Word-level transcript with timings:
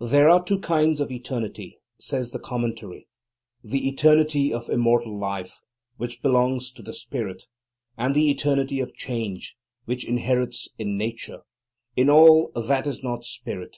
There 0.00 0.30
are 0.30 0.42
two 0.42 0.60
kinds 0.60 0.98
of 0.98 1.10
eternity, 1.12 1.76
says 2.00 2.30
the 2.30 2.38
commentary: 2.38 3.06
the 3.62 3.86
eternity 3.86 4.50
of 4.50 4.70
immortal 4.70 5.18
life, 5.18 5.60
which 5.98 6.22
belongs 6.22 6.72
to 6.72 6.82
the 6.82 6.94
Spirit, 6.94 7.44
and 7.94 8.14
the 8.14 8.30
eternity 8.30 8.80
of 8.80 8.94
change, 8.94 9.58
which 9.84 10.06
inheres 10.08 10.70
in 10.78 10.96
Nature, 10.96 11.40
in 11.96 12.08
all 12.08 12.50
that 12.54 12.86
is 12.86 13.02
not 13.02 13.26
Spirit. 13.26 13.76